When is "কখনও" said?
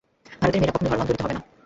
0.75-0.89